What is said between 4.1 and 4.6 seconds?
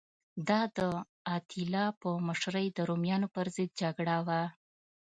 وه